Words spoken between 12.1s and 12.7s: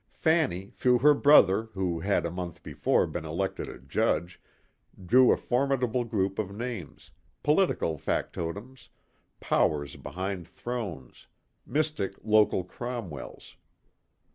local